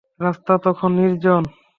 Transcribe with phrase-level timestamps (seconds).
[0.19, 1.43] রাস্তা তখন নির্জন।